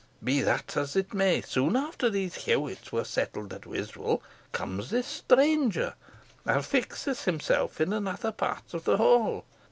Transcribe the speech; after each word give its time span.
Be 0.23 0.41
that 0.41 0.75
as 0.75 0.95
it 0.95 1.13
may, 1.13 1.41
soon 1.41 1.75
after 1.75 2.09
these 2.09 2.33
Hewits 2.33 2.91
were 2.91 3.03
settled 3.03 3.53
at 3.53 3.67
Wiswall, 3.67 4.23
comes 4.51 4.89
this 4.89 5.05
stranger, 5.05 5.93
and 6.43 6.65
fixes 6.65 7.25
himself 7.25 7.79
in 7.79 7.93
another 7.93 8.31
part 8.31 8.73
of 8.73 8.85
the 8.85 8.97
hall. 8.97 9.45